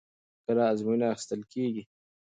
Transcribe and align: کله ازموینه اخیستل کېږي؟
کله 0.45 0.61
ازموینه 0.71 1.05
اخیستل 1.13 1.41
کېږي؟ 1.51 1.83